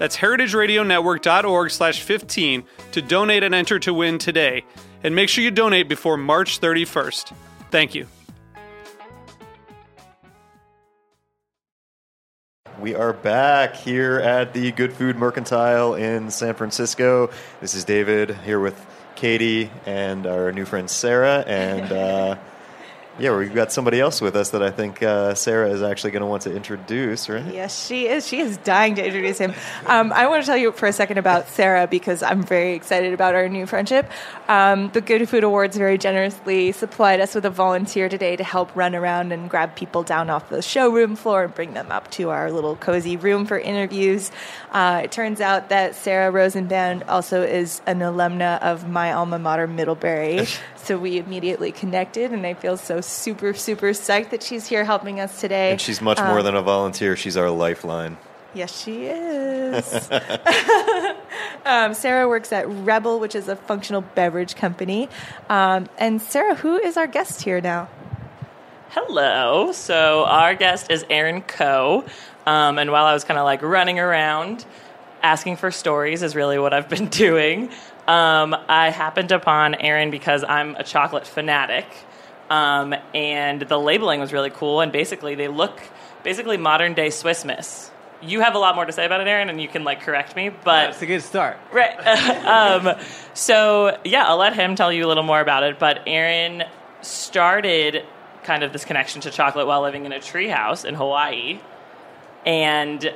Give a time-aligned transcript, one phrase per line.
[0.00, 4.64] That's heritageradionetwork.org slash 15 to donate and enter to win today.
[5.04, 7.34] And make sure you donate before March 31st.
[7.70, 8.06] Thank you.
[12.80, 17.28] We are back here at the Good Food Mercantile in San Francisco.
[17.60, 18.82] This is David here with
[19.16, 21.44] Katie and our new friend Sarah.
[21.46, 22.36] And uh,
[23.20, 26.22] yeah, we've got somebody else with us that I think uh, Sarah is actually going
[26.22, 27.44] to want to introduce, right?
[27.52, 28.26] Yes, she is.
[28.26, 29.52] She is dying to introduce him.
[29.84, 33.12] Um, I want to tell you for a second about Sarah because I'm very excited
[33.12, 34.10] about our new friendship.
[34.48, 38.74] Um, the Good Food Awards very generously supplied us with a volunteer today to help
[38.74, 42.30] run around and grab people down off the showroom floor and bring them up to
[42.30, 44.30] our little cozy room for interviews.
[44.70, 49.66] Uh, it turns out that Sarah Rosenband also is an alumna of my alma mater,
[49.66, 50.46] Middlebury.
[50.76, 55.20] so we immediately connected, and I feel so super, super psyched that she's here helping
[55.20, 55.72] us today.
[55.72, 58.16] And she's much more Um, than a volunteer, she's our lifeline.
[58.54, 60.10] Yes, she is.
[61.64, 65.08] um, Sarah works at REBBL, which is a functional beverage company.
[65.48, 67.88] Um, and Sarah, who is our guest here now?
[68.90, 69.70] Hello.
[69.72, 72.04] So our guest is Aaron Koch.
[72.46, 74.64] Um, and while I was kind of like running around
[75.22, 77.70] asking for stories, is really what I've been doing.
[78.08, 81.86] Um, I happened upon Aaron because I'm a chocolate fanatic.
[82.50, 84.80] Um, and the labeling was really cool.
[84.80, 85.80] And basically, they look
[86.22, 87.90] basically modern day Swiss Miss.
[88.20, 90.36] You have a lot more to say about it, Aaron, and you can like correct
[90.36, 90.50] me.
[90.50, 91.56] But it's a good start.
[91.72, 91.96] Right.
[92.46, 92.98] um,
[93.32, 95.78] so yeah, I'll let him tell you a little more about it.
[95.78, 96.64] But Aaron
[97.00, 98.04] started
[98.42, 101.60] kind of this connection to chocolate while living in a treehouse in Hawaii,
[102.44, 103.14] and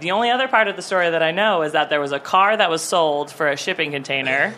[0.00, 2.20] the only other part of the story that I know is that there was a
[2.20, 4.54] car that was sold for a shipping container.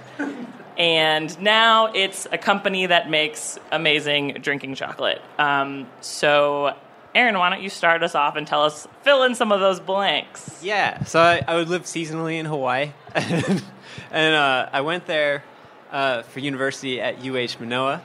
[0.78, 5.22] And now it's a company that makes amazing drinking chocolate.
[5.38, 6.75] Um, so,
[7.14, 9.80] Aaron, why don't you start us off and tell us, fill in some of those
[9.80, 10.62] blanks?
[10.62, 15.44] Yeah, so I, I would live seasonally in Hawaii, and uh, I went there
[15.91, 18.02] uh, for university at UH Manoa,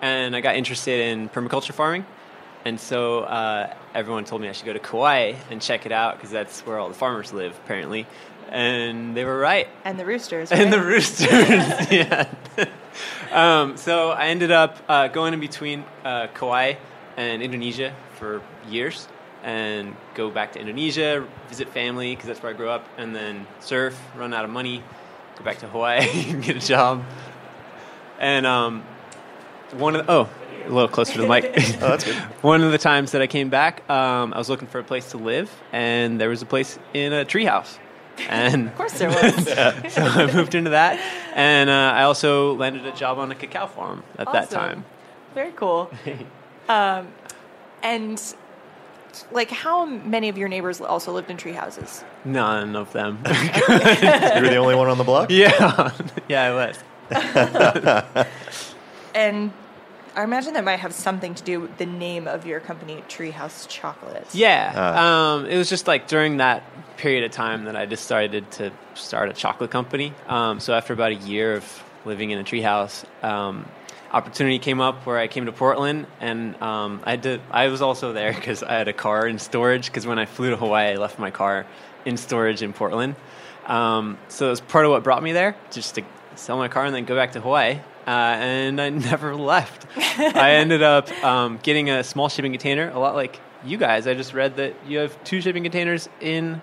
[0.00, 2.06] and I got interested in permaculture farming,
[2.64, 6.16] and so uh, everyone told me I should go to Kauai and check it out
[6.16, 8.06] because that's where all the farmers live, apparently,
[8.48, 9.68] and they were right.
[9.84, 10.50] And the roosters.
[10.50, 11.28] And the roosters,
[11.90, 12.26] yeah.
[13.30, 16.74] um, so I ended up uh, going in between uh, Kauai
[17.16, 19.08] and Indonesia for years,
[19.42, 23.46] and go back to Indonesia, visit family because that's where I grew up, and then
[23.60, 24.82] surf, run out of money,
[25.36, 27.04] go back to Hawaii, get a job,
[28.18, 28.84] and um,
[29.72, 30.28] one of the, oh.
[30.66, 31.44] A little closer to the mic.
[31.82, 32.14] Oh, that's good.
[32.42, 35.10] One of the times that I came back, um, I was looking for a place
[35.10, 37.78] to live, and there was a place in a treehouse.
[38.28, 39.44] And Of course there was.
[39.92, 40.98] so I moved into that,
[41.34, 44.84] and uh, I also landed a job on a cacao farm at that time.
[45.34, 45.90] Very cool.
[46.68, 47.08] Um,
[47.82, 48.22] and
[49.32, 52.04] like, how many of your neighbors also lived in tree houses?
[52.24, 53.18] None of them.
[53.26, 55.30] You were the only one on the block?
[55.30, 55.90] yeah,
[56.28, 56.78] yeah, I was.
[59.14, 59.52] And
[60.16, 63.66] I imagine that might have something to do with the name of your company, Treehouse
[63.68, 64.34] Chocolates.
[64.34, 65.34] Yeah, Ah.
[65.34, 66.62] um, it was just like during that
[66.96, 70.12] period of time that I decided to start a chocolate company.
[70.28, 73.66] Um, so after about a year of living in a treehouse, um,
[74.12, 77.40] opportunity came up where I came to Portland, and um, I had to.
[77.50, 79.86] I was also there because I had a car in storage.
[79.86, 81.66] Because when I flew to Hawaii, I left my car
[82.04, 83.16] in storage in Portland.
[83.66, 86.02] Um, so it was part of what brought me there, just to
[86.36, 87.80] sell my car and then go back to Hawaii.
[88.06, 89.86] Uh, and I never left.
[90.18, 94.06] I ended up um, getting a small shipping container, a lot like you guys.
[94.06, 96.60] I just read that you have two shipping containers in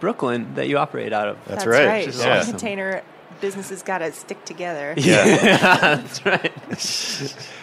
[0.00, 1.38] Brooklyn that you operate out of.
[1.46, 2.04] That's right.
[2.04, 2.44] Shipping Yeah.
[2.44, 3.02] container
[3.40, 4.94] businesses got to stick together.
[4.96, 5.24] Yeah.
[5.96, 6.52] That's right.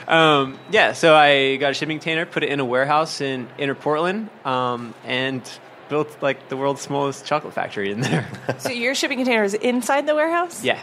[0.07, 3.75] um, yeah, so I got a shipping container, put it in a warehouse in inner
[3.75, 5.41] Portland, um, and
[5.89, 8.27] built like the world's smallest chocolate factory in there.
[8.59, 10.63] So your shipping container is inside the warehouse?
[10.63, 10.79] yeah.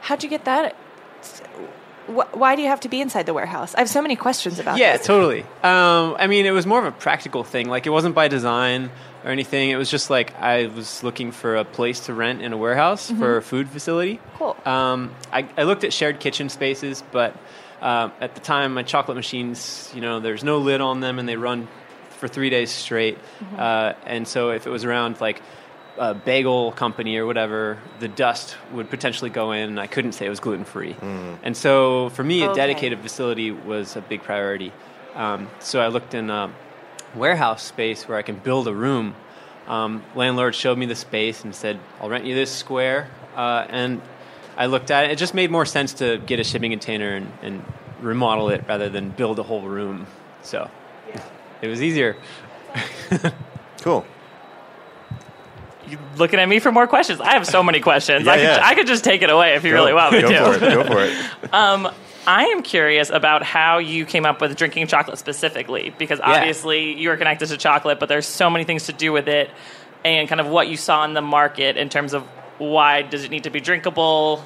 [0.00, 0.76] How'd you get that?
[2.08, 3.74] Wh- why do you have to be inside the warehouse?
[3.74, 5.06] I have so many questions about Yeah, this.
[5.06, 5.42] totally.
[5.62, 7.68] Um, I mean, it was more of a practical thing.
[7.68, 8.90] Like, it wasn't by design
[9.24, 9.70] or anything.
[9.70, 13.10] It was just like I was looking for a place to rent in a warehouse
[13.10, 14.20] for a food facility.
[14.38, 14.56] Cool.
[14.64, 17.34] Um, I, I looked at shared kitchen spaces, but
[17.80, 21.28] um, at the time, my chocolate machines, you know, there's no lid on them and
[21.28, 21.66] they run
[22.18, 23.18] for three days straight.
[23.58, 25.42] Uh, and so if it was around like
[25.98, 30.26] a bagel company or whatever, the dust would potentially go in, and I couldn't say
[30.26, 30.94] it was gluten free.
[31.42, 32.54] And so for me, a Okay.
[32.54, 34.72] dedicated facility was a big priority.
[35.14, 36.50] Um, so I looked in a
[37.14, 39.14] warehouse space where I can build a room.
[39.66, 44.00] Um, landlord showed me the space and said, "I'll rent you this square." Uh, and
[44.56, 45.10] I looked at it.
[45.12, 47.64] It just made more sense to get a shipping container and, and
[48.00, 50.06] remodel it rather than build a whole room.
[50.42, 50.70] So
[51.62, 52.16] it was easier.
[53.80, 54.04] Cool.
[55.88, 57.20] You looking at me for more questions?
[57.20, 58.26] I have so many questions.
[58.26, 58.60] Yeah, I, could, yeah.
[58.62, 60.58] I could just take it away if you Go- really want me go to.
[60.58, 60.74] for it.
[60.74, 61.16] Go for it.
[61.52, 61.88] Um,
[62.26, 67.10] I am curious about how you came up with drinking chocolate specifically, because obviously you
[67.12, 69.48] are connected to chocolate, but there's so many things to do with it,
[70.04, 72.24] and kind of what you saw in the market in terms of
[72.58, 74.44] why does it need to be drinkable?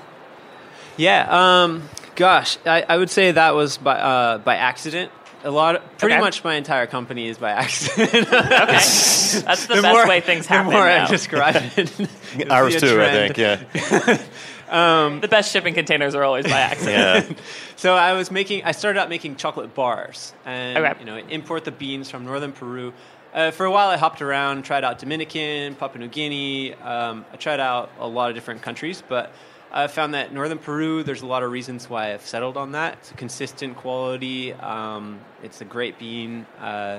[0.99, 1.27] Yeah.
[1.63, 5.11] Um, gosh, I, I would say that was by uh, by accident.
[5.43, 6.21] A lot, of, pretty Okay.
[6.21, 8.11] much my entire company is by accident.
[8.15, 10.67] Okay, that's the, best way things happen.
[10.73, 13.35] The more I describe it, Ours see a too, I trend.
[13.37, 13.39] think.
[13.39, 15.19] Yeah.
[15.21, 17.31] the best shipping containers are always by accident.
[17.31, 17.37] Yeah.
[17.77, 18.65] So I was making.
[18.65, 20.99] I started out making chocolate bars, and Okay.
[21.01, 22.93] you know, import the beans from northern Peru.
[23.33, 26.75] Uh, for a while, I hopped around, tried out Dominican, Papua New Guinea.
[26.75, 29.33] Um, I tried out a lot of different countries, but
[29.73, 31.03] I found that northern Peru.
[31.03, 32.95] There's a lot of reasons why I've settled on that.
[32.95, 34.53] It's a consistent quality.
[34.53, 36.99] Um, it's a great bean, uh,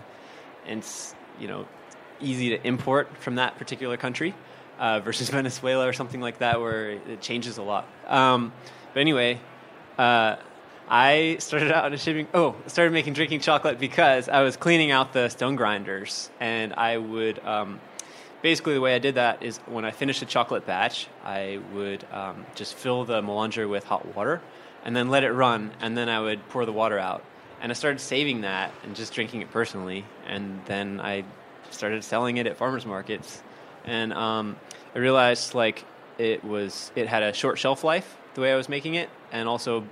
[0.66, 1.68] and it's you know
[2.22, 4.34] easy to import from that particular country
[4.80, 7.88] uh, versus Venezuela or something like that, where it changes a lot.
[8.08, 8.54] Um,
[8.94, 9.40] but anyway,
[9.98, 10.38] uh,
[10.88, 12.28] I started out in a shipping.
[12.34, 16.98] Oh, started making drinking chocolate because I was cleaning out the stone grinders, and I
[16.98, 17.40] would.
[17.46, 17.82] Um,
[18.42, 22.06] basically, the way I did that is when I finished a chocolate batch, I would
[22.12, 24.42] um, just fill the melanger with hot water,
[24.84, 27.24] and then let it run, and then I would pour the water out.
[27.62, 31.24] And I started saving that and just drinking it personally, and then I
[31.70, 33.44] started selling it at farmers markets,
[33.86, 34.58] and um,
[34.96, 35.86] I realized like
[36.18, 39.48] it was it had a short shelf life the way I was making it, and
[39.48, 39.86] also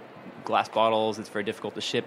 [0.45, 1.19] glass bottles.
[1.19, 2.05] It's very difficult to ship.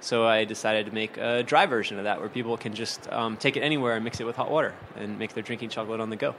[0.00, 3.36] So I decided to make a dry version of that, where people can just um,
[3.38, 6.10] take it anywhere and mix it with hot water and make their drinking chocolate on
[6.10, 6.34] the go.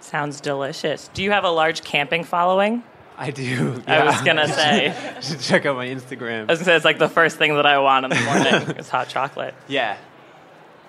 [0.00, 1.08] Sounds delicious.
[1.14, 2.82] Do you have a large camping following?
[3.16, 3.80] I do.
[3.86, 4.92] I was gonna say.
[5.16, 6.42] You should check out my Instagram.
[6.42, 8.76] I was gonna say it's like the first thing that I want in the morning
[8.78, 9.54] is hot chocolate.
[9.68, 9.96] yeah,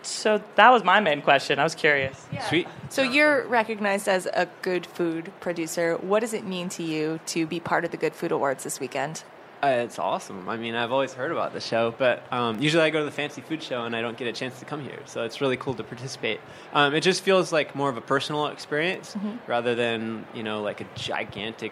[0.02, 1.60] So that was my main question.
[1.60, 2.26] I was curious.
[2.50, 2.68] sweet.
[2.90, 5.96] So you're recognized as a good food producer.
[5.98, 8.80] What does it mean to you to be part of the Good Food Awards this
[8.80, 9.24] weekend?
[9.64, 10.48] Uh, it's awesome.
[10.48, 13.12] I mean, I've always heard about the show, but um, usually I go to the
[13.12, 15.00] fancy food show and I don't get a chance to come here.
[15.06, 16.40] So it's really cool to participate.
[16.74, 19.16] Um, it just feels like more of a personal experience
[19.48, 21.72] rather than you know like a gigantic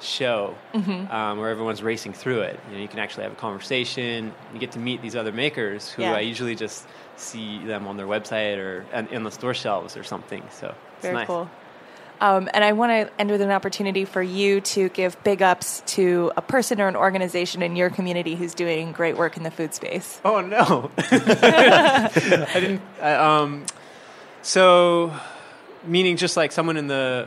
[0.00, 2.58] show um, where everyone's racing through it.
[2.68, 4.32] You know, you can actually have a conversation.
[4.52, 6.14] You get to meet these other makers who Yeah.
[6.14, 6.86] I usually just
[7.16, 10.42] see them on their website or in the store shelves or something.
[10.50, 11.26] So it's Very nice.
[11.26, 11.48] cool.
[12.22, 15.82] Um, and I want to end with an opportunity for you to give big ups
[15.86, 19.50] to a person or an organization in your community who's doing great work in the
[19.50, 20.20] food space.
[20.24, 22.10] Oh no, I
[22.54, 22.82] didn't.
[23.02, 23.66] I, um,
[24.40, 25.12] so,
[25.84, 27.26] meaning just like someone in the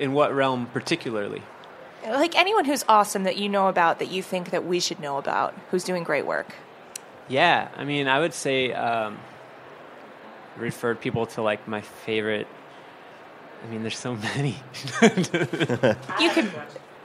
[0.00, 1.42] in what realm particularly?
[2.04, 5.18] Like anyone who's awesome that you know about that you think that we should know
[5.18, 6.56] about, who's doing great work.
[7.28, 9.16] Yeah, I mean, I would say um,
[10.56, 12.48] referred people to like my favorite.
[13.64, 14.56] I mean, there's so many.
[16.20, 16.50] You can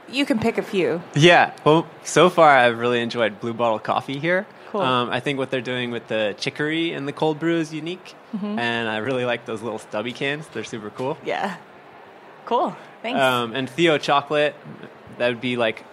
[0.08, 1.02] you can pick a few.
[1.14, 1.52] Yeah.
[1.64, 4.46] Well, so far I've really enjoyed Blue Bottle Coffee here.
[4.70, 4.82] Cool.
[4.82, 8.14] Um, I think what they're doing with the chicory and the cold brew is unique,
[8.36, 8.58] Mm-hmm.
[8.58, 10.46] and I really like those little stubby cans.
[10.48, 11.16] They're super cool.
[11.24, 11.56] Yeah.
[12.46, 12.76] Cool.
[13.02, 13.20] Thanks.
[13.20, 14.54] Um, and Theo Chocolate,
[15.18, 15.84] that would be like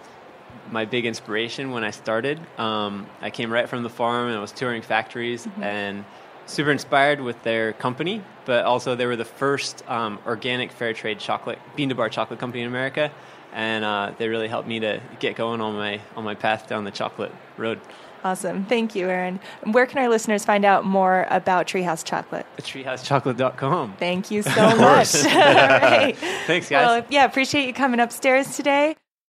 [0.70, 2.40] my big inspiration when I started.
[2.58, 6.04] Um, I came right from the farm and I was touring factories and
[6.46, 11.18] super inspired with their company, but also they were the first um, organic fair trade
[11.18, 13.10] chocolate bean to bar chocolate company in America,
[13.52, 16.84] and uh, they really helped me to get going on my on my path down
[16.84, 17.80] the chocolate road.
[18.24, 18.64] awesome.
[18.66, 19.40] Thank you, Aaron.
[19.64, 22.46] Where can our listeners find out more about Treehouse Chocolate?
[22.58, 23.96] TreehouseChocolate.com.
[23.98, 25.14] Thank you so much.
[25.24, 26.16] Right.
[26.46, 26.86] Thanks, guys.
[26.86, 28.96] Well, yeah, appreciate you coming upstairs today.